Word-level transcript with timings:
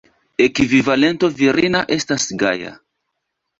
Ekvivalento 0.45 1.29
virina 1.43 1.83
estas 1.99 2.29
Gaja. 2.45 2.75